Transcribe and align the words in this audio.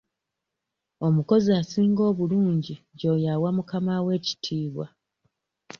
Omukozi 1.07 1.49
asinga 1.61 2.01
obulungi 2.11 2.73
y'oyo 3.01 3.27
awa 3.35 3.49
mukaamawe 3.57 4.11
ekitiibwa. 4.19 4.85